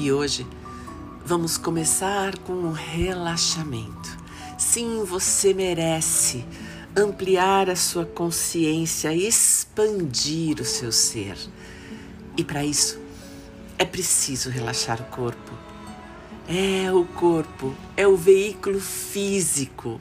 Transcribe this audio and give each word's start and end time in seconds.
E 0.00 0.12
hoje 0.12 0.46
vamos 1.26 1.58
começar 1.58 2.38
com 2.38 2.52
um 2.52 2.70
relaxamento. 2.70 4.16
Sim, 4.56 5.02
você 5.02 5.52
merece 5.52 6.44
ampliar 6.96 7.68
a 7.68 7.74
sua 7.74 8.06
consciência, 8.06 9.12
expandir 9.12 10.60
o 10.60 10.64
seu 10.64 10.92
ser. 10.92 11.36
E 12.36 12.44
para 12.44 12.64
isso 12.64 12.96
é 13.76 13.84
preciso 13.84 14.50
relaxar 14.50 15.02
o 15.02 15.04
corpo. 15.06 15.52
É 16.46 16.92
o 16.92 17.04
corpo, 17.04 17.74
é 17.96 18.06
o 18.06 18.16
veículo 18.16 18.80
físico, 18.80 20.00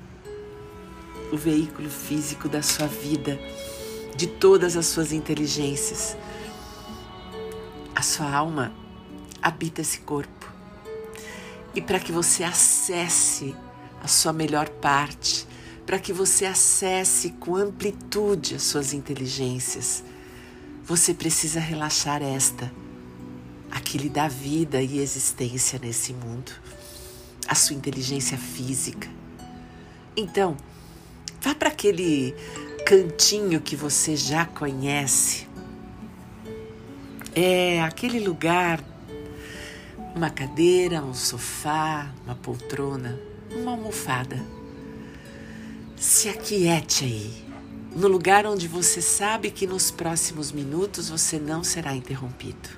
o 1.34 1.38
veículo 1.38 1.90
físico 1.90 2.48
da 2.48 2.62
sua 2.62 2.86
vida, 2.86 3.40
de 4.16 4.28
todas 4.28 4.78
as 4.78 4.86
suas 4.86 5.12
inteligências. 5.12 6.16
A 7.96 8.04
sua 8.04 8.32
alma 8.32 8.72
habita 9.42 9.82
esse 9.82 10.00
corpo. 10.00 10.52
E 11.76 11.82
para 11.82 12.00
que 12.00 12.12
você 12.12 12.44
acesse 12.44 13.56
a 14.02 14.08
sua 14.08 14.34
melhor 14.34 14.70
parte, 14.70 15.48
para 15.86 16.00
que 16.00 16.12
você 16.12 16.46
acesse 16.46 17.30
com 17.32 17.56
amplitude 17.56 18.56
as 18.56 18.64
suas 18.64 18.94
inteligências, 18.94 20.04
você 20.84 21.14
precisa 21.14 21.60
relaxar 21.60 22.22
esta, 22.22 22.72
a 23.70 23.80
que 23.80 23.98
lhe 23.98 24.10
dá 24.10 24.28
vida 24.28 24.82
e 24.82 25.00
existência 25.00 25.80
nesse 25.80 26.14
mundo, 26.14 26.52
a 27.48 27.56
sua 27.56 27.76
inteligência 27.76 28.38
física. 28.38 29.10
Então, 30.16 30.58
vá 31.42 31.54
para 31.54 31.70
aquele 31.70 32.34
cantinho 32.86 33.62
que 33.62 33.76
você 33.76 34.16
já 34.16 34.46
conhece. 34.46 35.48
É 37.36 37.82
aquele 37.82 38.20
lugar 38.20 38.82
uma 40.18 40.32
cadeira, 40.32 41.04
um 41.04 41.14
sofá, 41.14 42.12
uma 42.26 42.34
poltrona, 42.34 43.20
uma 43.52 43.72
almofada. 43.72 44.44
Se 45.96 46.28
aquiete 46.28 47.06
aí, 47.06 47.46
no 47.96 48.08
lugar 48.08 48.46
onde 48.48 48.68
você 48.68 49.00
sabe 49.00 49.52
que 49.52 49.68
nos 49.68 49.92
próximos 49.92 50.52
minutos 50.52 51.10
você 51.10 51.40
não 51.40 51.64
será 51.64 51.94
interrompido. 51.94 52.70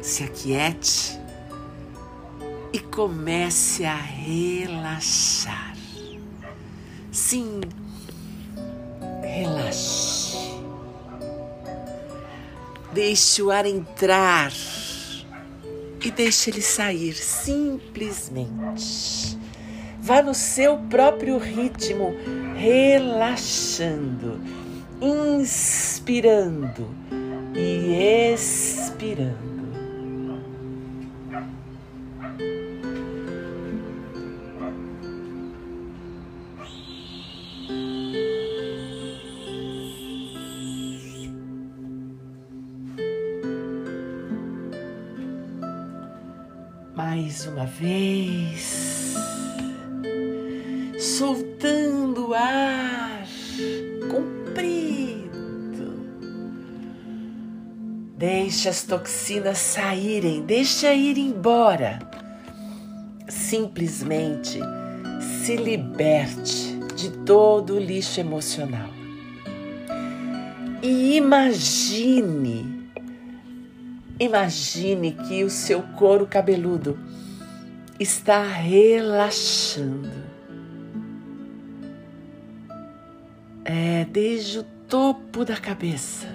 Se 0.00 0.22
aquiete 0.22 1.18
e 2.72 2.78
comece 2.78 3.84
a 3.84 3.96
relaxar. 3.96 5.76
Sim, 7.10 7.60
Deixe 12.96 13.42
o 13.42 13.50
ar 13.50 13.66
entrar 13.66 14.50
e 16.02 16.10
deixe 16.10 16.48
ele 16.48 16.62
sair 16.62 17.12
simplesmente. 17.12 19.36
Vá 20.00 20.22
no 20.22 20.32
seu 20.32 20.78
próprio 20.78 21.36
ritmo, 21.36 22.14
relaxando, 22.56 24.40
inspirando 24.98 26.88
e 27.54 28.32
expirando. 28.32 29.55
Uma 47.56 47.64
vez, 47.64 49.14
soltando 50.98 52.28
o 52.28 52.34
ar 52.34 53.24
comprido. 54.10 55.26
Deixe 58.18 58.68
as 58.68 58.82
toxinas 58.82 59.56
saírem, 59.56 60.42
deixa 60.42 60.92
ir 60.92 61.16
embora. 61.16 61.98
Simplesmente 63.26 64.60
se 65.42 65.56
liberte 65.56 66.76
de 66.94 67.10
todo 67.24 67.76
o 67.76 67.80
lixo 67.80 68.20
emocional. 68.20 68.90
E 70.82 71.16
imagine 71.16 72.76
Imagine 74.18 75.12
que 75.12 75.44
o 75.44 75.50
seu 75.50 75.82
couro 75.82 76.26
cabeludo 76.26 76.98
está 77.98 78.42
relaxando. 78.42 80.10
É 83.64 84.04
desde 84.04 84.60
o 84.60 84.62
topo 84.88 85.44
da 85.44 85.56
cabeça 85.56 86.28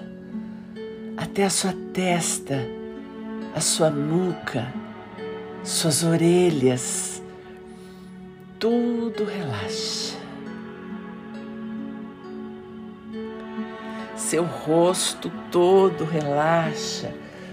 até 1.16 1.44
a 1.44 1.50
sua 1.50 1.72
testa, 1.92 2.58
a 3.54 3.60
sua 3.60 3.90
nuca, 3.90 4.72
suas 5.64 6.02
orelhas, 6.02 7.22
tudo 8.58 9.24
relaxa. 9.24 10.16
Seu 14.16 14.44
rosto 14.44 15.30
todo 15.50 16.04
relaxa 16.04 17.12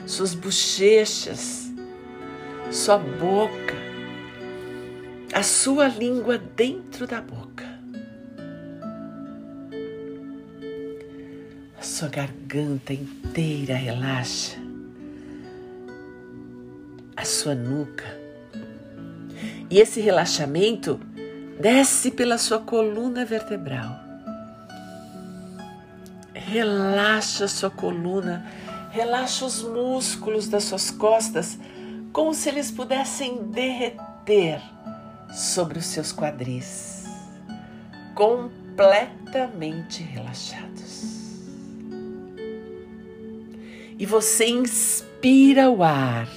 suas 0.09 0.33
bochechas, 0.33 1.71
sua 2.71 2.97
boca, 2.97 3.75
a 5.39 5.43
sua 5.43 5.87
língua 5.87 6.37
dentro 6.37 7.07
da 7.07 7.21
boca, 7.21 7.63
a 11.79 11.81
sua 11.81 12.09
garganta 12.09 12.91
inteira 12.91 13.73
relaxa, 13.73 14.57
a 17.15 17.23
sua 17.23 17.55
nuca. 17.55 18.03
E 19.69 19.79
esse 19.79 20.01
relaxamento 20.01 20.99
desce 21.57 22.11
pela 22.11 22.37
sua 22.37 22.59
coluna 22.59 23.23
vertebral. 23.23 23.97
Relaxa 26.33 27.47
sua 27.47 27.69
coluna 27.69 28.45
Relaxa 28.91 29.45
os 29.45 29.61
músculos 29.61 30.49
das 30.49 30.65
suas 30.65 30.91
costas 30.91 31.57
como 32.11 32.33
se 32.33 32.49
eles 32.49 32.71
pudessem 32.71 33.43
derreter 33.51 34.61
sobre 35.31 35.79
os 35.79 35.85
seus 35.85 36.11
quadris, 36.11 37.05
completamente 38.15 40.03
relaxados. 40.03 41.39
E 43.97 44.05
você 44.05 44.47
inspira 44.47 45.69
o 45.69 45.83
ar. 45.83 46.27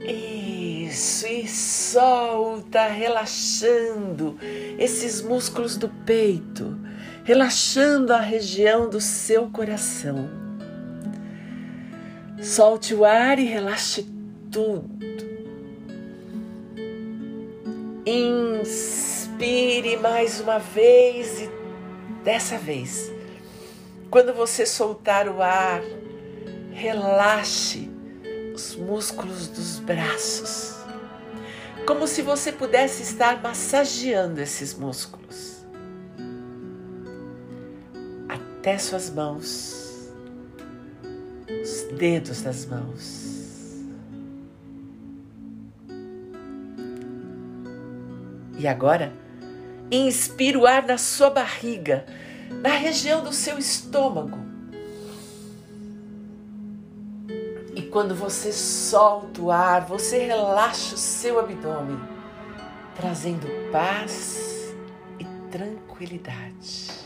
Isso, 0.00 1.26
e 1.26 1.46
solta, 1.48 2.88
relaxando 2.88 4.36
esses 4.78 5.22
músculos 5.22 5.76
do 5.76 5.88
peito 5.88 6.76
relaxando 7.24 8.12
a 8.12 8.20
região 8.20 8.88
do 8.88 9.00
seu 9.00 9.48
coração. 9.48 10.41
Solte 12.42 12.94
o 12.94 13.04
ar 13.04 13.38
e 13.38 13.44
relaxe 13.44 14.06
tudo. 14.50 14.90
Inspire 18.04 19.96
mais 19.98 20.40
uma 20.40 20.58
vez 20.58 21.42
e 21.42 21.50
dessa 22.24 22.58
vez, 22.58 23.12
quando 24.10 24.34
você 24.34 24.66
soltar 24.66 25.28
o 25.28 25.40
ar, 25.40 25.80
relaxe 26.72 27.88
os 28.54 28.74
músculos 28.76 29.48
dos 29.48 29.78
braços, 29.78 30.76
como 31.86 32.06
se 32.06 32.22
você 32.22 32.50
pudesse 32.52 33.02
estar 33.02 33.40
massageando 33.40 34.40
esses 34.40 34.74
músculos. 34.74 35.22
até 38.62 38.78
suas 38.78 39.10
mãos, 39.10 39.81
os 41.60 41.82
dedos 41.98 42.42
das 42.42 42.64
mãos. 42.66 43.82
E 48.58 48.66
agora, 48.66 49.12
inspira 49.90 50.58
o 50.58 50.66
ar 50.66 50.86
na 50.86 50.96
sua 50.96 51.30
barriga, 51.30 52.06
na 52.62 52.70
região 52.70 53.22
do 53.22 53.32
seu 53.32 53.58
estômago. 53.58 54.38
E 57.74 57.82
quando 57.82 58.14
você 58.14 58.52
solta 58.52 59.42
o 59.42 59.50
ar, 59.50 59.86
você 59.86 60.26
relaxa 60.26 60.94
o 60.94 60.98
seu 60.98 61.40
abdômen, 61.40 61.98
trazendo 62.94 63.48
paz 63.72 64.72
e 65.18 65.24
tranquilidade 65.50 67.02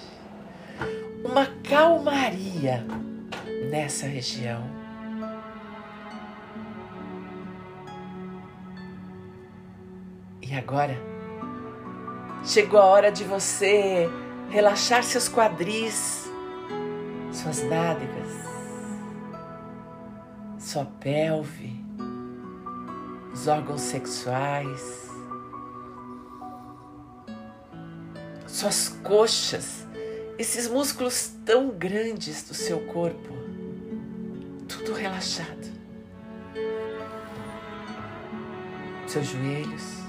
uma 1.26 1.46
calmaria 1.68 2.84
nessa 3.70 4.06
região. 4.06 4.62
E 10.42 10.54
agora 10.54 10.96
chegou 12.44 12.78
a 12.78 12.84
hora 12.84 13.10
de 13.10 13.24
você 13.24 14.08
relaxar 14.48 15.02
seus 15.02 15.28
quadris, 15.28 16.30
suas 17.32 17.62
nádegas, 17.64 18.28
sua 20.58 20.84
pelve, 20.84 21.84
os 23.32 23.48
órgãos 23.48 23.80
sexuais, 23.80 25.10
suas 28.46 28.88
coxas, 29.02 29.86
esses 30.38 30.68
músculos 30.68 31.32
tão 31.44 31.70
grandes 31.70 32.42
do 32.48 32.54
seu 32.54 32.80
corpo, 32.86 33.45
tudo 34.68 34.92
relaxado. 34.94 35.66
Seus 39.06 39.32
joelhos, 39.32 40.02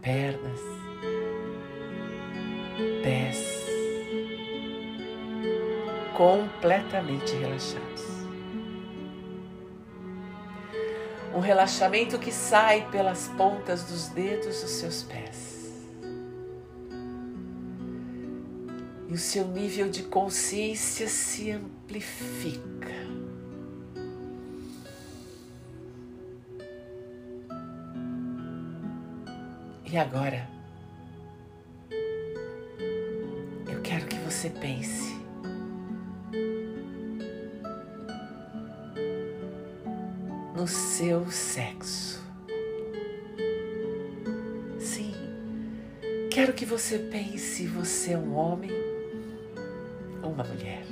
pernas, 0.00 0.60
pés, 3.02 3.66
completamente 6.16 7.34
relaxados. 7.36 8.02
Um 11.34 11.40
relaxamento 11.40 12.18
que 12.18 12.30
sai 12.30 12.86
pelas 12.90 13.28
pontas 13.38 13.84
dos 13.84 14.08
dedos 14.08 14.60
dos 14.60 14.70
seus 14.70 15.02
pés. 15.02 15.51
E 19.12 19.14
o 19.14 19.18
seu 19.18 19.46
nível 19.46 19.90
de 19.90 20.04
consciência 20.04 21.06
se 21.06 21.50
amplifica. 21.50 22.62
E 29.84 29.98
agora, 29.98 30.48
eu 33.70 33.82
quero 33.82 34.06
que 34.06 34.16
você 34.20 34.48
pense. 34.48 35.14
No 40.56 40.66
seu 40.66 41.30
sexo. 41.30 42.22
Sim, 44.78 45.12
quero 46.30 46.54
que 46.54 46.64
você 46.64 46.98
pense: 46.98 47.66
você 47.66 48.12
é 48.12 48.18
um 48.18 48.34
homem 48.34 48.81
uma 50.22 50.44
mulher. 50.44 50.84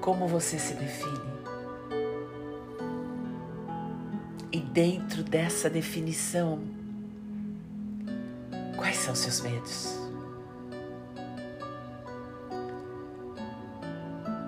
Como 0.00 0.28
você 0.28 0.58
se 0.58 0.74
define? 0.74 1.34
E 4.52 4.60
dentro 4.60 5.22
dessa 5.22 5.68
definição, 5.68 6.60
quais 8.76 8.96
são 8.96 9.14
seus 9.14 9.40
medos? 9.40 9.98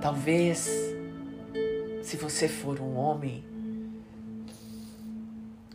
Talvez, 0.00 0.94
se 2.02 2.16
você 2.16 2.46
for 2.46 2.80
um 2.80 2.94
homem, 2.96 3.42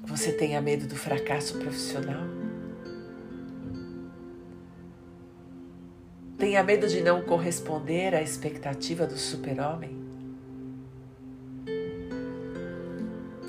você 0.04 0.31
tenha 0.31 0.62
medo 0.62 0.88
do 0.88 0.95
fracasso 0.95 1.57
profissional. 1.57 2.40
Tenha 6.51 6.63
medo 6.63 6.86
de 6.86 7.00
não 7.00 7.21
corresponder 7.21 8.13
à 8.13 8.21
expectativa 8.21 9.07
do 9.07 9.18
super-homem? 9.18 9.98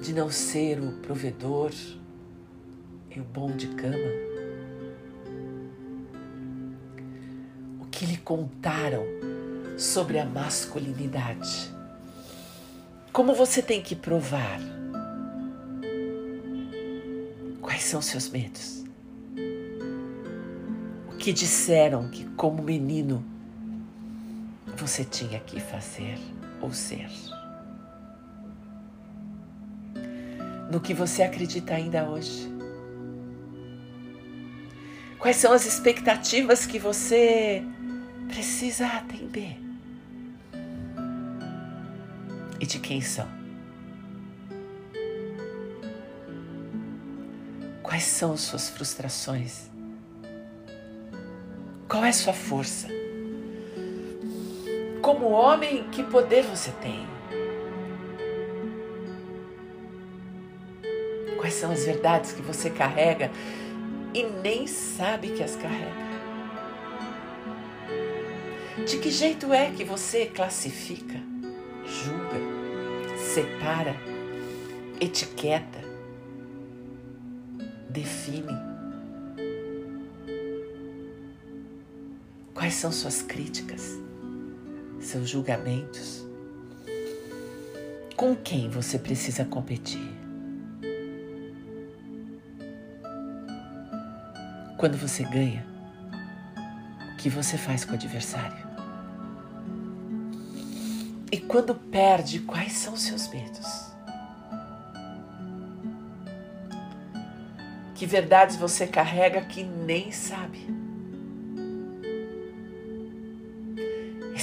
De 0.00 0.12
não 0.12 0.30
ser 0.30 0.78
o 0.78 0.92
provedor 0.98 1.72
e 3.10 3.18
o 3.18 3.24
bom 3.24 3.50
de 3.56 3.66
cama? 3.74 3.96
O 7.80 7.86
que 7.86 8.06
lhe 8.06 8.18
contaram 8.18 9.02
sobre 9.76 10.20
a 10.20 10.24
masculinidade? 10.24 11.74
Como 13.12 13.34
você 13.34 13.60
tem 13.60 13.82
que 13.82 13.96
provar? 13.96 14.60
Quais 17.60 17.82
são 17.82 18.00
seus 18.00 18.28
medos? 18.28 18.81
Que 21.22 21.32
disseram 21.32 22.08
que, 22.08 22.24
como 22.30 22.60
menino, 22.64 23.24
você 24.76 25.04
tinha 25.04 25.38
que 25.38 25.60
fazer 25.60 26.18
ou 26.60 26.72
ser. 26.72 27.08
No 30.68 30.80
que 30.80 30.92
você 30.92 31.22
acredita 31.22 31.74
ainda 31.74 32.10
hoje. 32.10 32.52
Quais 35.20 35.36
são 35.36 35.52
as 35.52 35.64
expectativas 35.64 36.66
que 36.66 36.80
você 36.80 37.62
precisa 38.26 38.88
atender? 38.88 39.56
E 42.58 42.66
de 42.66 42.80
quem 42.80 43.00
são? 43.00 43.28
Quais 47.80 48.02
são 48.02 48.36
suas 48.36 48.68
frustrações? 48.70 49.71
Qual 51.92 52.06
é 52.06 52.08
a 52.08 52.12
sua 52.14 52.32
força? 52.32 52.88
Como 55.02 55.28
homem, 55.28 55.84
que 55.90 56.02
poder 56.02 56.42
você 56.42 56.70
tem? 56.80 57.06
Quais 61.36 61.52
são 61.52 61.70
as 61.70 61.84
verdades 61.84 62.32
que 62.32 62.40
você 62.40 62.70
carrega 62.70 63.30
e 64.14 64.22
nem 64.22 64.66
sabe 64.66 65.32
que 65.32 65.42
as 65.42 65.54
carrega? 65.54 65.92
De 68.86 68.96
que 68.96 69.10
jeito 69.10 69.52
é 69.52 69.70
que 69.70 69.84
você 69.84 70.24
classifica, 70.24 71.20
julga, 71.84 73.18
separa, 73.18 73.94
etiqueta, 74.98 75.81
são 82.82 82.90
suas 82.90 83.22
críticas, 83.22 83.96
seus 85.00 85.28
julgamentos? 85.28 86.26
Com 88.16 88.34
quem 88.34 88.68
você 88.68 88.98
precisa 88.98 89.44
competir? 89.44 90.12
Quando 94.76 94.96
você 94.96 95.22
ganha, 95.22 95.64
o 97.12 97.16
que 97.18 97.30
você 97.30 97.56
faz 97.56 97.84
com 97.84 97.92
o 97.92 97.94
adversário? 97.94 98.66
E 101.30 101.38
quando 101.38 101.76
perde, 101.76 102.40
quais 102.40 102.72
são 102.72 102.96
seus 102.96 103.28
medos? 103.28 103.92
Que 107.94 108.06
verdades 108.06 108.56
você 108.56 108.88
carrega 108.88 109.40
que 109.42 109.62
nem 109.62 110.10
sabe? 110.10 110.81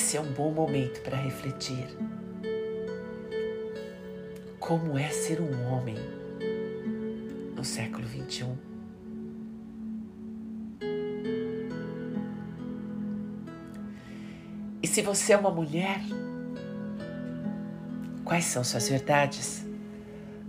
Esse 0.10 0.18
é 0.18 0.22
um 0.22 0.34
bom 0.34 0.52
momento 0.52 1.02
para 1.02 1.16
refletir. 1.16 1.88
Como 4.60 4.98
é 4.98 5.08
ser 5.10 5.40
um 5.40 5.72
homem 5.72 5.98
no 7.56 7.64
século 7.64 8.08
21? 8.08 8.58
E 14.82 14.88
se 14.88 15.04
você 15.04 15.34
é 15.34 15.38
uma 15.38 15.52
mulher, 15.52 16.02
quais 18.26 18.46
são 18.46 18.64
suas 18.64 18.90
verdades? 18.90 19.64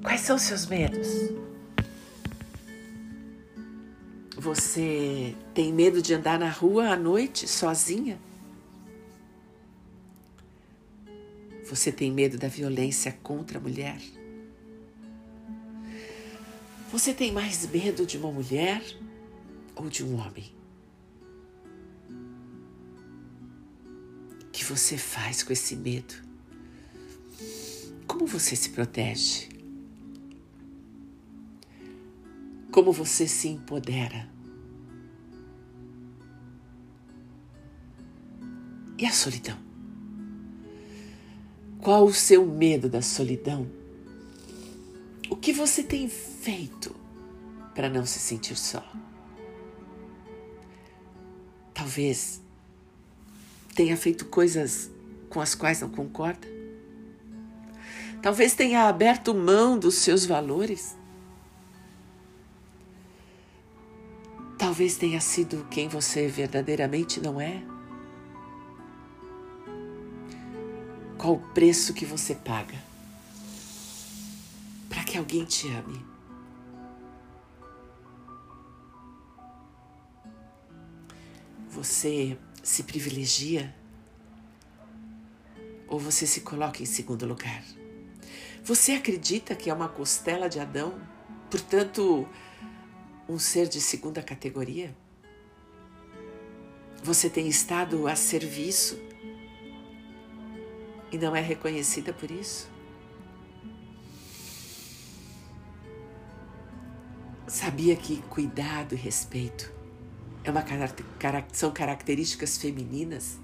Quais 0.02 0.22
são 0.22 0.38
seus 0.38 0.64
medos? 0.64 1.06
Você 4.38 5.36
tem 5.52 5.70
medo 5.70 6.00
de 6.00 6.14
andar 6.14 6.38
na 6.38 6.48
rua 6.48 6.88
à 6.88 6.96
noite 6.96 7.46
sozinha? 7.46 8.18
Você 11.70 11.90
tem 11.90 12.10
medo 12.10 12.36
da 12.36 12.48
violência 12.48 13.12
contra 13.22 13.58
a 13.58 13.60
mulher? 13.60 13.98
Você 16.92 17.14
tem 17.14 17.32
mais 17.32 17.66
medo 17.66 18.04
de 18.04 18.18
uma 18.18 18.30
mulher 18.30 18.82
ou 19.76 19.88
de 19.88 20.04
um 20.04 20.16
homem? 20.16 20.52
O 24.42 24.50
que 24.50 24.64
você 24.64 24.98
faz 24.98 25.42
com 25.42 25.52
esse 25.52 25.76
medo? 25.76 26.14
Como 28.06 28.26
você 28.26 28.54
se 28.56 28.70
protege? 28.70 29.50
como 32.70 32.92
você 32.92 33.26
se 33.26 33.48
empodera. 33.48 34.28
E 38.96 39.06
a 39.06 39.12
solidão? 39.12 39.69
Qual 41.80 42.04
o 42.04 42.12
seu 42.12 42.44
medo 42.44 42.90
da 42.90 43.00
solidão? 43.00 43.66
O 45.30 45.37
que 45.37 45.50
você 45.50 45.82
tem 45.82 46.08
feito 46.08 46.94
para 47.75 47.88
não 47.88 48.04
se 48.04 48.18
sentir 48.18 48.56
só? 48.56 48.84
Talvez 51.72 52.42
tenha 53.75 53.96
feito 53.96 54.26
coisas 54.26 54.90
com 55.30 55.40
as 55.40 55.54
quais 55.54 55.80
não 55.80 55.88
concorda. 55.88 56.46
Talvez 58.20 58.54
tenha 58.54 58.87
aberto 58.87 59.34
mão 59.34 59.78
dos 59.78 59.94
seus 59.94 60.26
valores. 60.26 60.94
Talvez 64.58 64.99
tenha 64.99 65.20
sido 65.22 65.66
quem 65.70 65.88
você 65.88 66.28
verdadeiramente 66.28 67.18
não 67.18 67.40
é. 67.40 67.62
Qual 71.30 71.38
o 71.38 71.54
preço 71.54 71.94
que 71.94 72.04
você 72.04 72.34
paga 72.34 72.75
para 74.88 75.04
que 75.04 75.16
alguém 75.16 75.44
te 75.44 75.68
ame? 75.68 76.04
Você 81.68 82.37
se 82.64 82.82
privilegia 82.82 83.72
ou 85.87 86.00
você 86.00 86.26
se 86.26 86.40
coloca 86.40 86.82
em 86.82 86.87
segundo 86.87 87.25
lugar? 87.25 87.62
Você 88.64 88.90
acredita 88.90 89.54
que 89.54 89.70
é 89.70 89.72
uma 89.72 89.88
costela 89.88 90.49
de 90.49 90.58
Adão, 90.58 91.00
portanto, 91.49 92.28
um 93.28 93.38
ser 93.38 93.68
de 93.68 93.80
segunda 93.80 94.20
categoria? 94.20 94.96
Você 97.04 97.30
tem 97.30 97.46
estado 97.46 98.08
a 98.08 98.16
serviço 98.16 98.99
e 101.10 101.18
não 101.18 101.34
é 101.34 101.40
reconhecida 101.40 102.12
por 102.12 102.30
isso? 102.30 102.68
Sabia 107.46 107.96
que 107.96 108.22
cuidado 108.22 108.94
e 108.94 108.96
respeito 108.96 109.72
é 110.44 110.50
uma, 110.50 110.64
são 111.52 111.70
características 111.70 112.56
femininas? 112.56 113.38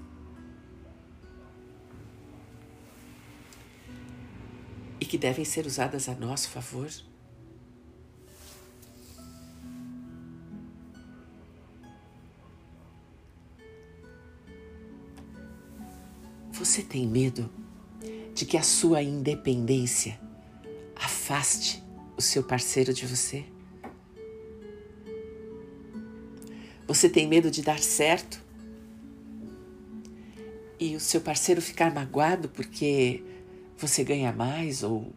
E 4.99 5.05
que 5.05 5.17
devem 5.17 5.45
ser 5.45 5.65
usadas 5.65 6.09
a 6.09 6.15
nosso 6.15 6.49
favor? 6.49 6.89
Você 16.59 16.81
tem 16.81 17.07
medo 17.07 17.47
de 18.33 18.43
que 18.43 18.57
a 18.57 18.63
sua 18.63 19.03
independência 19.03 20.19
afaste 20.95 21.83
o 22.17 22.21
seu 22.21 22.41
parceiro 22.43 22.91
de 22.91 23.05
você? 23.05 23.45
Você 26.87 27.07
tem 27.09 27.27
medo 27.27 27.51
de 27.51 27.61
dar 27.61 27.77
certo 27.77 28.43
e 30.79 30.95
o 30.95 30.99
seu 30.99 31.21
parceiro 31.21 31.61
ficar 31.61 31.93
magoado 31.93 32.49
porque 32.49 33.23
você 33.77 34.03
ganha 34.03 34.31
mais 34.31 34.81
ou, 34.81 35.13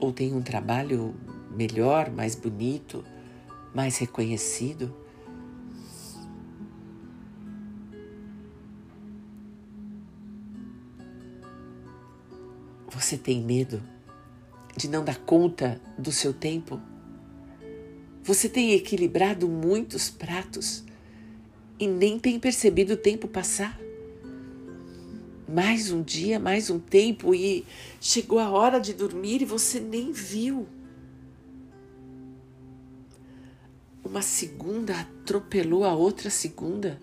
ou 0.00 0.10
tem 0.10 0.32
um 0.32 0.40
trabalho 0.40 1.14
melhor, 1.50 2.10
mais 2.10 2.34
bonito, 2.34 3.04
mais 3.74 3.98
reconhecido? 3.98 4.94
Você 13.08 13.16
tem 13.16 13.40
medo 13.40 13.82
de 14.76 14.86
não 14.86 15.02
dar 15.02 15.16
conta 15.20 15.80
do 15.96 16.12
seu 16.12 16.30
tempo? 16.30 16.78
Você 18.22 18.50
tem 18.50 18.74
equilibrado 18.74 19.48
muitos 19.48 20.10
pratos 20.10 20.84
e 21.78 21.86
nem 21.86 22.18
tem 22.18 22.38
percebido 22.38 22.92
o 22.92 22.96
tempo 22.98 23.26
passar? 23.26 23.80
Mais 25.48 25.90
um 25.90 26.02
dia, 26.02 26.38
mais 26.38 26.68
um 26.68 26.78
tempo 26.78 27.34
e 27.34 27.64
chegou 27.98 28.38
a 28.38 28.50
hora 28.50 28.78
de 28.78 28.92
dormir 28.92 29.40
e 29.40 29.46
você 29.46 29.80
nem 29.80 30.12
viu. 30.12 30.68
Uma 34.04 34.20
segunda 34.20 35.00
atropelou 35.00 35.82
a 35.82 35.94
outra 35.94 36.28
segunda. 36.28 37.00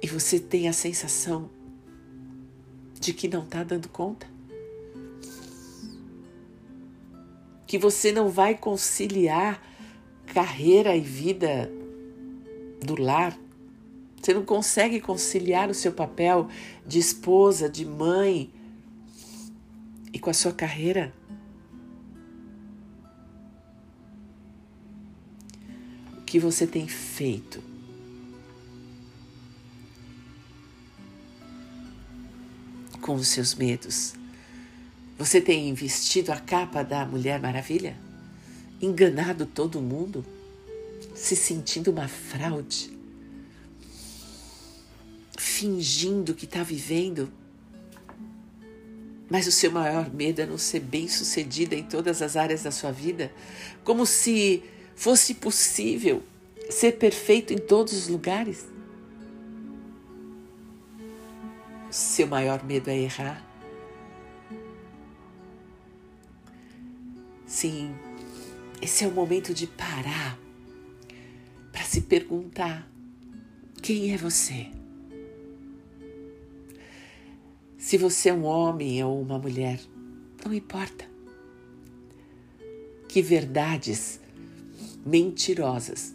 E 0.00 0.06
você 0.06 0.38
tem 0.38 0.68
a 0.68 0.72
sensação 0.72 1.50
de 3.02 3.12
que 3.12 3.26
não 3.26 3.42
está 3.42 3.64
dando 3.64 3.88
conta? 3.88 4.28
Que 7.66 7.76
você 7.76 8.12
não 8.12 8.28
vai 8.28 8.56
conciliar 8.56 9.60
carreira 10.26 10.94
e 10.94 11.00
vida 11.00 11.68
do 12.80 13.00
lar? 13.00 13.36
Você 14.16 14.32
não 14.32 14.44
consegue 14.44 15.00
conciliar 15.00 15.68
o 15.68 15.74
seu 15.74 15.92
papel 15.92 16.48
de 16.86 17.00
esposa, 17.00 17.68
de 17.68 17.84
mãe 17.84 18.52
e 20.12 20.18
com 20.20 20.30
a 20.30 20.34
sua 20.34 20.52
carreira? 20.52 21.12
O 26.18 26.22
que 26.22 26.38
você 26.38 26.68
tem 26.68 26.86
feito 26.86 27.71
com 33.02 33.16
os 33.16 33.28
seus 33.28 33.54
medos? 33.54 34.14
Você 35.18 35.40
tem 35.40 35.74
vestido 35.74 36.30
a 36.30 36.36
capa 36.38 36.82
da 36.82 37.04
Mulher 37.04 37.38
Maravilha? 37.38 37.96
Enganado 38.80 39.44
todo 39.44 39.82
mundo? 39.82 40.24
Se 41.14 41.36
sentindo 41.36 41.90
uma 41.90 42.08
fraude? 42.08 42.96
Fingindo 45.36 46.32
que 46.32 46.46
está 46.46 46.62
vivendo? 46.62 47.30
Mas 49.28 49.46
o 49.46 49.52
seu 49.52 49.70
maior 49.70 50.12
medo 50.12 50.40
é 50.40 50.46
não 50.46 50.58
ser 50.58 50.80
bem 50.80 51.08
sucedida 51.08 51.74
em 51.74 51.82
todas 51.82 52.22
as 52.22 52.36
áreas 52.36 52.62
da 52.62 52.70
sua 52.70 52.92
vida, 52.92 53.32
como 53.84 54.06
se 54.06 54.62
fosse 54.94 55.34
possível 55.34 56.22
ser 56.70 56.92
perfeito 56.92 57.52
em 57.52 57.58
todos 57.58 57.92
os 57.92 58.08
lugares. 58.08 58.71
Seu 61.92 62.26
maior 62.26 62.64
medo 62.64 62.88
é 62.88 62.98
errar? 62.98 63.46
Sim, 67.46 67.94
esse 68.80 69.04
é 69.04 69.06
o 69.06 69.10
momento 69.10 69.52
de 69.52 69.66
parar 69.66 70.38
para 71.70 71.84
se 71.84 72.00
perguntar: 72.02 72.90
quem 73.82 74.14
é 74.14 74.16
você? 74.16 74.68
Se 77.76 77.98
você 77.98 78.30
é 78.30 78.32
um 78.32 78.44
homem 78.44 79.04
ou 79.04 79.20
uma 79.20 79.38
mulher, 79.38 79.78
não 80.44 80.54
importa. 80.54 81.04
Que 83.06 83.20
verdades 83.20 84.18
mentirosas 85.04 86.14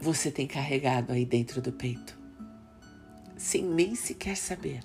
você 0.00 0.30
tem 0.30 0.46
carregado 0.46 1.12
aí 1.12 1.24
dentro 1.24 1.62
do 1.62 1.70
peito? 1.70 2.15
Sem 3.36 3.62
nem 3.62 3.94
sequer 3.94 4.36
saber. 4.36 4.82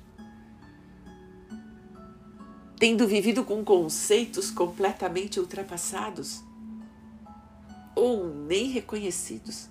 Tendo 2.78 3.08
vivido 3.08 3.44
com 3.44 3.64
conceitos 3.64 4.50
completamente 4.50 5.40
ultrapassados 5.40 6.44
ou 7.96 8.34
nem 8.34 8.70
reconhecidos. 8.70 9.70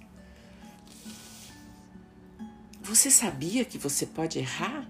Você 2.82 3.10
sabia 3.10 3.64
que 3.64 3.78
você 3.78 4.06
pode 4.06 4.38
errar? 4.38 4.88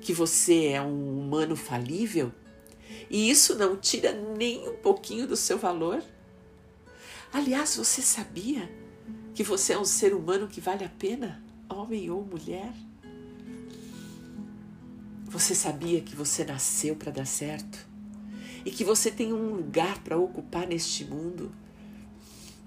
Que 0.00 0.12
você 0.12 0.66
é 0.66 0.82
um 0.82 1.18
humano 1.18 1.56
falível? 1.56 2.32
E 3.10 3.30
isso 3.30 3.54
não 3.54 3.76
tira 3.76 4.12
nem 4.12 4.68
um 4.68 4.76
pouquinho 4.76 5.26
do 5.26 5.36
seu 5.36 5.58
valor? 5.58 6.02
Aliás, 7.32 7.76
você 7.76 8.02
sabia 8.02 8.70
que 9.34 9.42
você 9.42 9.72
é 9.72 9.78
um 9.78 9.84
ser 9.84 10.14
humano 10.14 10.48
que 10.48 10.60
vale 10.60 10.84
a 10.84 10.88
pena? 10.88 11.42
Homem 11.68 12.10
ou 12.10 12.24
mulher? 12.24 12.72
Você 15.24 15.54
sabia 15.54 16.00
que 16.00 16.16
você 16.16 16.44
nasceu 16.44 16.96
para 16.96 17.12
dar 17.12 17.26
certo? 17.26 17.86
E 18.64 18.70
que 18.70 18.84
você 18.84 19.10
tem 19.10 19.32
um 19.32 19.54
lugar 19.54 20.02
para 20.02 20.18
ocupar 20.18 20.66
neste 20.66 21.04
mundo? 21.04 21.52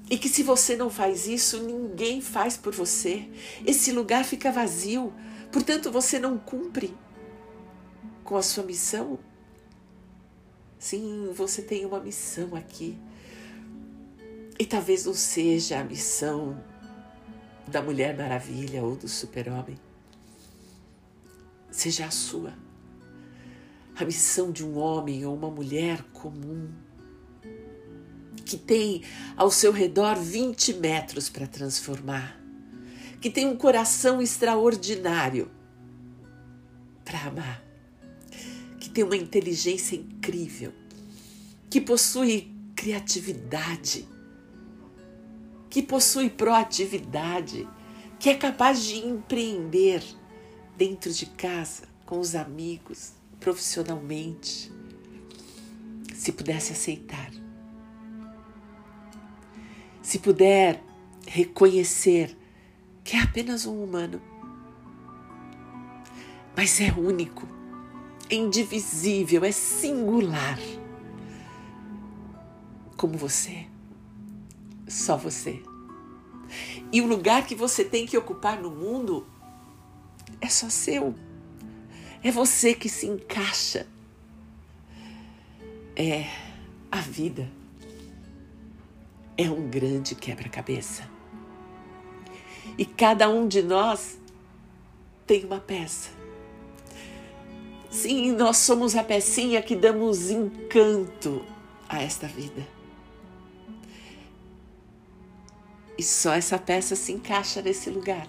E 0.09 0.17
que 0.17 0.29
se 0.29 0.43
você 0.43 0.75
não 0.75 0.89
faz 0.89 1.27
isso, 1.27 1.63
ninguém 1.63 2.21
faz 2.21 2.57
por 2.57 2.73
você. 2.73 3.27
Esse 3.65 3.91
lugar 3.91 4.25
fica 4.25 4.51
vazio, 4.51 5.13
portanto 5.51 5.91
você 5.91 6.19
não 6.19 6.37
cumpre 6.37 6.93
com 8.23 8.37
a 8.37 8.41
sua 8.41 8.63
missão. 8.63 9.17
Sim, 10.77 11.31
você 11.33 11.61
tem 11.61 11.85
uma 11.85 11.99
missão 11.99 12.55
aqui. 12.55 12.97
E 14.59 14.65
talvez 14.65 15.05
não 15.05 15.13
seja 15.13 15.79
a 15.79 15.83
missão 15.83 16.61
da 17.67 17.81
Mulher 17.81 18.17
Maravilha 18.17 18.83
ou 18.83 18.95
do 18.95 19.07
Super-Homem. 19.07 19.79
Seja 21.71 22.05
a 22.05 22.11
sua. 22.11 22.53
A 23.95 24.03
missão 24.03 24.51
de 24.51 24.65
um 24.65 24.77
homem 24.77 25.25
ou 25.25 25.35
uma 25.35 25.49
mulher 25.49 26.03
comum 26.13 26.69
que 28.51 28.57
tem 28.57 29.03
ao 29.37 29.49
seu 29.49 29.71
redor 29.71 30.17
20 30.17 30.73
metros 30.73 31.29
para 31.29 31.47
transformar, 31.47 32.37
que 33.21 33.29
tem 33.29 33.47
um 33.47 33.55
coração 33.55 34.21
extraordinário 34.21 35.49
para 37.05 37.27
amar, 37.27 37.63
que 38.77 38.89
tem 38.89 39.05
uma 39.05 39.15
inteligência 39.15 39.95
incrível, 39.95 40.73
que 41.69 41.79
possui 41.79 42.53
criatividade, 42.75 44.05
que 45.71 45.81
possui 45.81 46.29
proatividade, 46.29 47.65
que 48.19 48.29
é 48.29 48.35
capaz 48.35 48.83
de 48.83 48.97
empreender 48.97 50.03
dentro 50.77 51.09
de 51.13 51.25
casa, 51.25 51.83
com 52.05 52.19
os 52.19 52.35
amigos, 52.35 53.13
profissionalmente, 53.39 54.69
se 56.13 56.33
pudesse 56.33 56.73
aceitar. 56.73 57.31
Se 60.01 60.19
puder 60.19 60.83
reconhecer 61.25 62.37
que 63.01 63.15
é 63.15 63.21
apenas 63.21 63.65
um 63.65 63.81
humano, 63.81 64.21
mas 66.53 66.81
é 66.81 66.91
único, 66.91 67.47
é 68.29 68.35
indivisível, 68.35 69.45
é 69.45 69.53
singular, 69.53 70.59
como 72.97 73.17
você, 73.17 73.70
só 74.91 75.15
você. 75.15 75.63
E 76.91 77.01
o 77.01 77.07
lugar 77.07 77.45
que 77.45 77.55
você 77.55 77.83
tem 77.83 78.05
que 78.05 78.17
ocupar 78.17 78.61
no 78.61 78.69
mundo 78.69 79.25
é 80.39 80.49
só 80.49 80.69
seu. 80.69 81.15
É 82.23 82.31
você 82.31 82.73
que 82.73 82.89
se 82.89 83.07
encaixa. 83.07 83.87
É 85.95 86.27
a 86.91 86.97
vida 86.97 87.49
é 89.37 89.49
um 89.49 89.69
grande 89.69 90.13
quebra-cabeça. 90.13 91.09
E 92.77 92.85
cada 92.85 93.29
um 93.29 93.47
de 93.47 93.61
nós 93.61 94.19
tem 95.25 95.45
uma 95.45 95.59
peça. 95.59 96.09
Sim, 97.89 98.31
nós 98.33 98.57
somos 98.57 98.95
a 98.95 99.03
pecinha 99.03 99.61
que 99.61 99.75
damos 99.75 100.29
encanto 100.29 101.43
a 101.89 102.01
esta 102.01 102.27
vida. 102.27 102.80
E 106.01 106.03
só 106.03 106.33
essa 106.33 106.57
peça 106.57 106.95
se 106.95 107.11
encaixa 107.11 107.61
nesse 107.61 107.87
lugar. 107.91 108.27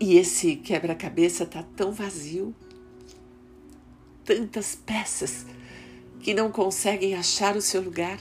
E 0.00 0.16
esse 0.16 0.56
quebra-cabeça 0.56 1.44
está 1.44 1.62
tão 1.62 1.92
vazio, 1.92 2.54
tantas 4.24 4.74
peças 4.74 5.44
que 6.20 6.32
não 6.32 6.50
conseguem 6.50 7.14
achar 7.14 7.54
o 7.54 7.60
seu 7.60 7.82
lugar, 7.82 8.18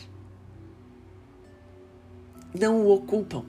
não 2.54 2.82
o 2.82 2.90
ocupam, 2.90 3.46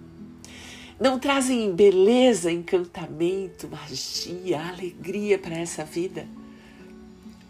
não 1.01 1.19
trazem 1.19 1.75
beleza, 1.75 2.53
encantamento, 2.53 3.67
magia, 3.67 4.65
alegria 4.69 5.41
para 5.41 5.59
essa 5.59 5.85
vida, 5.85 6.29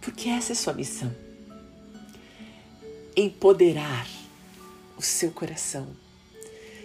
porque 0.00 0.31
essa 0.31 0.52
é 0.52 0.55
sua 0.55 0.73
missão. 0.73 1.14
Empoderar 3.14 4.22
o 4.97 5.03
seu 5.03 5.31
coração, 5.31 5.88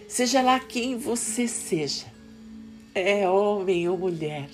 seja 0.07 0.41
lá 0.41 0.59
quem 0.59 0.97
você 0.97 1.47
seja, 1.47 2.05
é 2.93 3.29
homem 3.29 3.87
ou 3.87 3.97
mulher, 3.97 4.49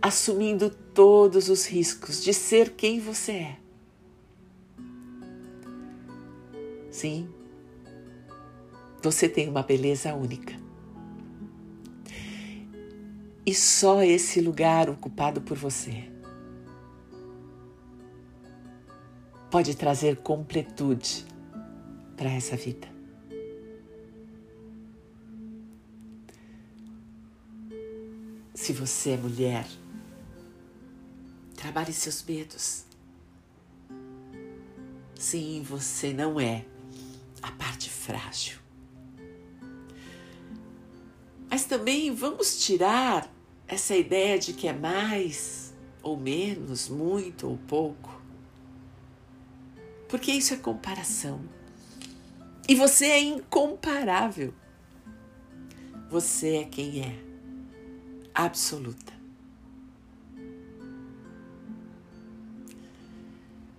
assumindo 0.00 0.70
todos 0.70 1.48
os 1.48 1.66
riscos 1.66 2.22
de 2.22 2.32
ser 2.32 2.70
quem 2.70 3.00
você 3.00 3.32
é 3.32 3.66
Sim, 6.96 7.28
você 9.02 9.28
tem 9.28 9.50
uma 9.50 9.62
beleza 9.62 10.14
única. 10.14 10.54
E 13.44 13.54
só 13.54 14.02
esse 14.02 14.40
lugar 14.40 14.88
ocupado 14.88 15.42
por 15.42 15.58
você 15.58 16.10
pode 19.50 19.76
trazer 19.76 20.16
completude 20.16 21.26
para 22.16 22.30
essa 22.30 22.56
vida. 22.56 22.88
Se 28.54 28.72
você 28.72 29.10
é 29.10 29.16
mulher, 29.16 29.66
trabalhe 31.54 31.92
seus 31.92 32.24
medos. 32.24 32.84
Sim, 35.14 35.62
você 35.62 36.12
não 36.12 36.40
é 36.40 36.64
a 37.42 37.52
parte 37.52 37.90
frágil. 37.90 38.58
Mas 41.48 41.64
também 41.64 42.14
vamos 42.14 42.64
tirar 42.64 43.30
essa 43.68 43.94
ideia 43.96 44.38
de 44.38 44.52
que 44.52 44.68
é 44.68 44.72
mais 44.72 45.74
ou 46.02 46.16
menos, 46.16 46.88
muito 46.88 47.48
ou 47.48 47.58
pouco. 47.58 48.20
Porque 50.08 50.30
isso 50.32 50.54
é 50.54 50.56
comparação. 50.56 51.55
E 52.68 52.74
você 52.74 53.06
é 53.06 53.20
incomparável. 53.20 54.52
Você 56.10 56.56
é 56.56 56.64
quem 56.64 57.00
é, 57.00 57.18
absoluta. 58.34 59.12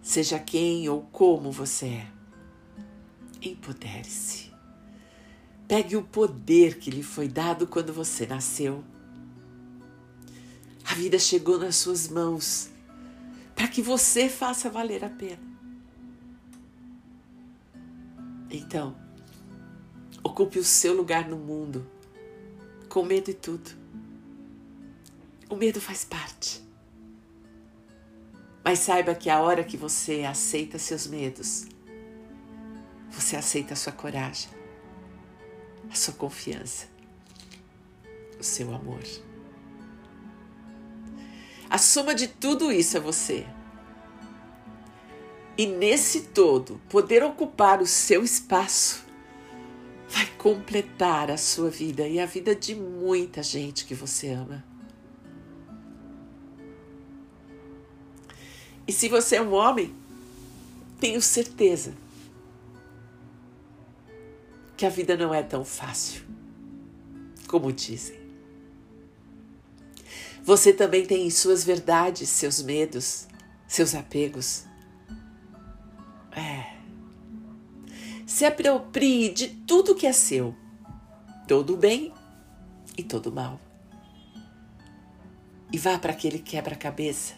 Seja 0.02 0.40
quem 0.40 0.88
ou 0.88 1.02
como 1.12 1.52
você 1.52 1.86
é 1.86 2.08
empodere-se. 3.42 4.52
Pegue 5.68 5.96
o 5.96 6.04
poder 6.04 6.80
que 6.80 6.90
lhe 6.90 7.04
foi 7.04 7.28
dado 7.28 7.68
quando 7.68 7.92
você 7.92 8.26
nasceu. 8.26 8.84
A 10.86 10.94
vida 10.96 11.20
chegou 11.20 11.60
nas 11.60 11.76
suas 11.76 12.08
mãos 12.08 12.70
para 13.54 13.68
que 13.68 13.82
você 13.82 14.30
faça 14.30 14.70
valer 14.70 15.04
a 15.04 15.10
pena. 15.10 15.57
Então, 18.50 18.96
ocupe 20.24 20.60
o 20.60 20.64
seu 20.64 20.94
lugar 20.94 21.28
no 21.28 21.38
mundo, 21.38 21.86
com 22.88 23.04
medo 23.04 23.30
e 23.30 23.34
tudo. 23.34 23.72
O 25.50 25.56
medo 25.56 25.82
faz 25.82 26.06
parte. 26.06 26.64
Mas 28.64 28.80
saiba 28.80 29.16
que 29.16 29.30
a 29.30 29.40
hora 29.40 29.64
que 29.64 29.78
você 29.78 30.24
aceita 30.24 30.78
seus 30.78 31.08
medos, 31.08 31.66
você 33.10 33.36
aceita 33.36 33.74
a 33.74 33.78
sua 33.78 33.94
coragem, 33.94 34.50
a 35.90 35.96
sua 35.96 36.14
confiança, 36.14 36.88
o 38.40 38.44
seu 38.44 38.74
amor. 38.74 39.04
A 41.70 41.78
soma 41.78 42.16
de 42.16 42.28
tudo 42.28 42.72
isso 42.72 42.96
é 42.96 43.00
você. 43.00 43.46
E 45.58 45.66
nesse 45.66 46.22
todo, 46.22 46.80
poder 46.88 47.24
ocupar 47.24 47.82
o 47.82 47.88
seu 47.88 48.24
espaço 48.24 49.06
vai 50.10 50.26
completar 50.38 51.32
a 51.32 51.38
sua 51.38 51.70
vida 51.70 52.08
e 52.08 52.20
a 52.20 52.26
vida 52.26 52.56
de 52.56 52.76
muita 52.76 53.42
gente 53.42 53.86
que 53.86 53.96
você 53.96 54.30
ama. 54.30 54.64
E 58.88 58.94
se 58.94 59.10
você 59.10 59.36
é 59.38 59.42
um 59.42 59.52
homem, 59.52 59.94
tenho 61.00 61.22
certeza 61.22 61.94
que 64.78 64.86
a 64.86 64.90
vida 64.90 65.18
não 65.18 65.34
é 65.34 65.44
tão 65.44 65.66
fácil 65.66 66.24
como 67.48 67.72
dizem. 67.72 68.18
Você 70.44 70.72
também 70.72 71.06
tem 71.06 71.30
suas 71.30 71.64
verdades, 71.64 72.30
seus 72.30 72.62
medos, 72.62 73.28
seus 73.68 73.94
apegos. 73.94 74.64
Se 78.38 78.46
aproprie 78.46 79.34
de 79.34 79.48
tudo 79.48 79.96
que 79.96 80.06
é 80.06 80.14
seu, 80.14 80.56
todo 81.48 81.74
o 81.74 81.76
bem 81.76 82.14
e 82.96 83.02
todo 83.02 83.32
o 83.32 83.32
mal. 83.32 83.60
E 85.74 85.78
vá 85.80 85.98
para 85.98 86.12
aquele 86.12 86.38
quebra-cabeça. 86.38 87.34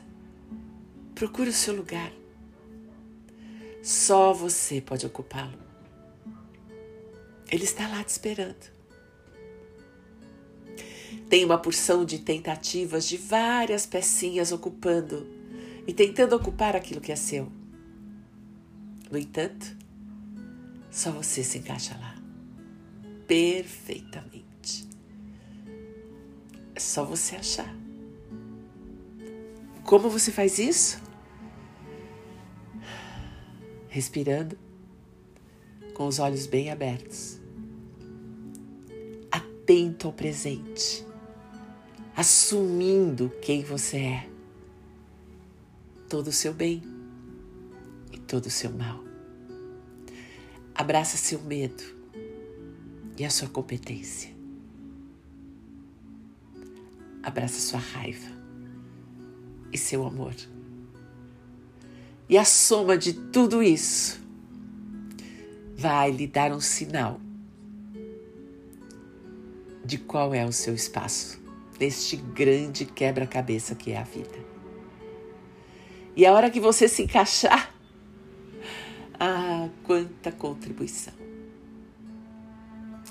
Procure 1.15 1.51
o 1.51 1.53
seu 1.53 1.73
lugar. 1.73 2.11
Só 3.81 4.33
você 4.33 4.81
pode 4.81 5.05
ocupá-lo. 5.05 5.57
Ele 7.49 7.63
está 7.63 7.87
lá 7.87 8.03
te 8.03 8.09
esperando. 8.09 8.69
Tem 11.29 11.45
uma 11.45 11.59
porção 11.59 12.03
de 12.03 12.19
tentativas 12.19 13.07
de 13.07 13.15
várias 13.15 13.85
pecinhas 13.85 14.51
ocupando 14.51 15.25
e 15.87 15.93
tentando 15.93 16.35
ocupar 16.35 16.75
aquilo 16.75 16.99
que 16.99 17.13
é 17.13 17.15
seu. 17.15 17.49
No 19.09 19.17
entanto, 19.17 19.79
só 20.91 21.11
você 21.11 21.43
se 21.43 21.59
encaixa 21.59 21.97
lá. 21.99 22.15
Perfeitamente. 23.27 24.87
É 26.73 26.79
só 26.79 27.03
você 27.03 27.35
achar. 27.35 27.75
Como 29.83 30.09
você 30.09 30.31
faz 30.31 30.59
isso? 30.59 31.01
Respirando, 33.87 34.57
com 35.93 36.07
os 36.07 36.19
olhos 36.19 36.45
bem 36.45 36.71
abertos, 36.71 37.41
atento 39.31 40.07
ao 40.07 40.13
presente, 40.13 41.05
assumindo 42.15 43.29
quem 43.41 43.63
você 43.63 43.97
é, 43.97 44.29
todo 46.07 46.27
o 46.27 46.31
seu 46.31 46.53
bem 46.53 46.83
e 48.13 48.17
todo 48.19 48.45
o 48.45 48.51
seu 48.51 48.71
mal. 48.71 49.08
Abraça 50.79 51.17
seu 51.17 51.41
medo 51.41 51.83
e 53.17 53.25
a 53.25 53.29
sua 53.29 53.49
competência. 53.49 54.31
Abraça 57.21 57.59
sua 57.59 57.81
raiva 57.81 58.31
e 59.73 59.77
seu 59.77 60.07
amor. 60.07 60.33
E 62.29 62.37
a 62.37 62.45
soma 62.45 62.97
de 62.97 63.11
tudo 63.11 63.61
isso 63.61 64.21
vai 65.75 66.11
lhe 66.11 66.25
dar 66.25 66.53
um 66.53 66.61
sinal 66.61 67.19
de 69.83 69.97
qual 69.97 70.33
é 70.33 70.45
o 70.45 70.53
seu 70.53 70.73
espaço 70.73 71.41
neste 71.77 72.15
grande 72.15 72.85
quebra-cabeça 72.85 73.75
que 73.75 73.91
é 73.91 73.97
a 73.97 74.03
vida. 74.03 74.39
E 76.15 76.25
a 76.25 76.31
hora 76.31 76.49
que 76.49 76.61
você 76.61 76.87
se 76.87 77.03
encaixar, 77.03 77.75
ah, 79.19 79.48
quanta 79.83 80.31
contribuição! 80.31 81.13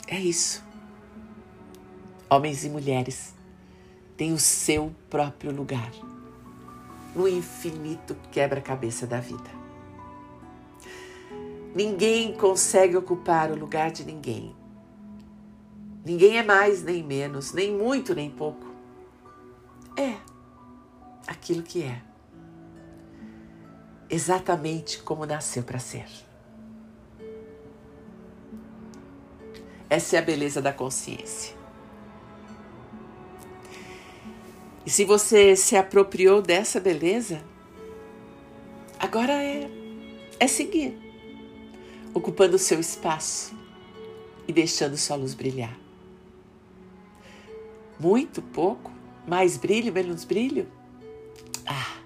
É 0.06 0.18
isso. 0.18 0.64
Homens 2.30 2.64
e 2.64 2.70
mulheres 2.70 3.34
têm 4.16 4.32
o 4.32 4.38
seu 4.38 4.94
próprio 5.10 5.54
lugar 5.54 5.90
no 7.14 7.28
infinito 7.28 8.16
quebra-cabeça 8.30 9.06
da 9.06 9.20
vida. 9.20 9.50
Ninguém 11.74 12.32
consegue 12.34 12.96
ocupar 12.96 13.50
o 13.50 13.56
lugar 13.56 13.90
de 13.90 14.04
ninguém. 14.04 14.54
Ninguém 16.04 16.38
é 16.38 16.42
mais 16.42 16.82
nem 16.82 17.02
menos, 17.02 17.52
nem 17.52 17.72
muito 17.74 18.14
nem 18.14 18.30
pouco. 18.30 18.66
É 19.96 20.16
aquilo 21.26 21.62
que 21.62 21.82
é. 21.82 22.02
Exatamente 24.08 25.02
como 25.02 25.26
nasceu 25.26 25.62
para 25.62 25.78
ser. 25.78 26.27
Essa 29.90 30.16
é 30.16 30.18
a 30.18 30.22
beleza 30.22 30.60
da 30.60 30.72
consciência. 30.72 31.56
E 34.84 34.90
se 34.90 35.04
você 35.04 35.54
se 35.56 35.76
apropriou 35.76 36.40
dessa 36.40 36.80
beleza, 36.80 37.42
agora 38.98 39.32
é, 39.32 39.70
é 40.40 40.46
seguir, 40.46 40.98
ocupando 42.14 42.56
o 42.56 42.58
seu 42.58 42.80
espaço 42.80 43.54
e 44.46 44.52
deixando 44.52 44.96
sua 44.96 45.16
luz 45.16 45.34
brilhar. 45.34 45.78
Muito 48.00 48.40
pouco, 48.40 48.90
mais 49.26 49.56
brilho, 49.56 49.92
menos 49.92 50.24
brilho? 50.24 50.66
Ah, 51.66 51.98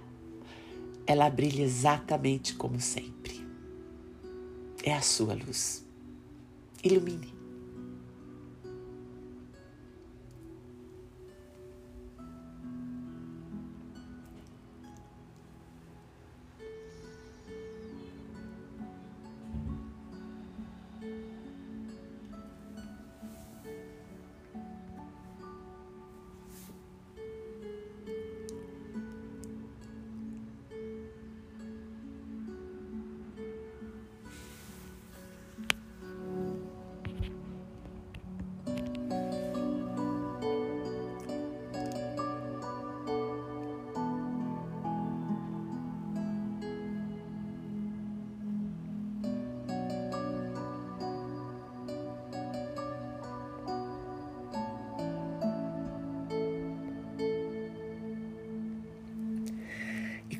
ela 1.07 1.31
brilha 1.31 1.63
exatamente 1.63 2.55
como 2.55 2.81
sempre. 2.81 3.47
É 4.83 4.93
a 4.93 5.01
sua 5.01 5.35
luz. 5.35 5.87
Ilumine. 6.83 7.42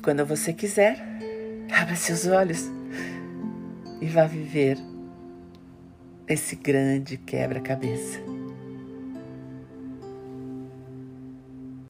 Quando 0.03 0.25
você 0.25 0.51
quiser, 0.51 1.01
abra 1.71 1.95
seus 1.95 2.27
olhos 2.27 2.69
e 4.01 4.07
vá 4.07 4.25
viver 4.25 4.77
esse 6.27 6.57
grande 6.57 7.15
quebra-cabeça. 7.15 8.19